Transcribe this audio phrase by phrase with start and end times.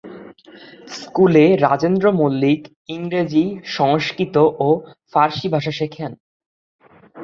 [0.95, 2.61] স্কুলে রাজেন্দ্র মল্লিক
[2.87, 3.45] ইংরেজি,
[3.77, 4.35] সংস্কৃত
[4.59, 4.67] ও
[5.11, 6.11] ফারসী ভাষা শেখেন।